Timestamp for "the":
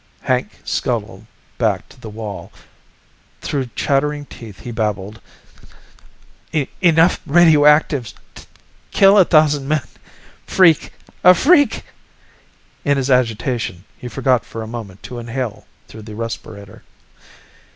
2.01-2.09, 16.01-16.15